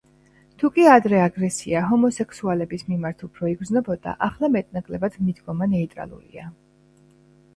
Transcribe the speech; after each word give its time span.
თუკი 0.61 0.85
ადრე 0.93 1.17
აგრესია 1.23 1.81
ჰომოსექსუალების 1.89 2.85
მიმართ 2.93 3.21
უფრო 3.29 3.51
იგრძნობოდა, 3.51 4.13
ახლა 4.29 4.49
მეტ-ნაკლებად 4.55 5.19
მიდგომა 5.27 5.69
ნეიტრალურია. 5.75 6.49